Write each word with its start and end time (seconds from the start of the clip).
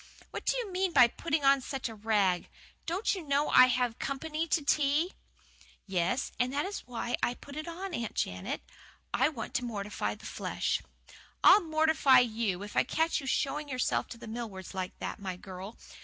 "What 0.31 0.45
do 0.47 0.57
you 0.57 0.71
mean 0.71 0.93
by 0.93 1.07
putting 1.07 1.45
on 1.45 1.61
such 1.61 1.87
a 1.87 1.93
rig! 1.93 2.49
Don't 2.87 3.13
you 3.13 3.21
know 3.21 3.49
I 3.49 3.67
have 3.67 3.99
company 3.99 4.47
to 4.47 4.65
tea?" 4.65 5.13
"Yes, 5.85 6.31
and 6.39 6.51
that 6.51 6.65
is 6.65 6.77
just 6.79 6.87
why 6.87 7.17
I 7.21 7.35
put 7.35 7.55
it 7.55 7.67
on, 7.67 7.93
Aunt 7.93 8.15
Janet. 8.15 8.63
I 9.13 9.29
want 9.29 9.53
to 9.53 9.63
mortify 9.63 10.15
the 10.15 10.25
flesh" 10.25 10.81
"I'll 11.43 11.61
'mortify' 11.61 12.17
you, 12.21 12.63
if 12.63 12.75
I 12.75 12.83
catch 12.83 13.21
you 13.21 13.27
showing 13.27 13.69
yourself 13.69 14.07
to 14.07 14.17
the 14.17 14.25
Millwards 14.25 14.73
like 14.73 14.97
that, 14.97 15.19
my 15.19 15.35
girl! 15.37 15.77